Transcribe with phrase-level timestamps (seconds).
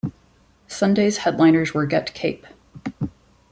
[0.65, 2.47] Sunday's headliners were Get Cape.